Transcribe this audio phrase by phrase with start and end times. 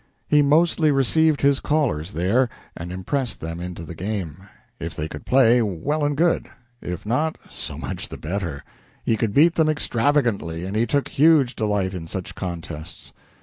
[0.27, 4.47] He mostly received his callers there, and impressed them into the game.
[4.79, 6.47] If they could play, well and good.
[6.81, 8.63] If not, so much the better;
[9.05, 13.13] he could beat them extravagantly, and he took huge delight in such contests.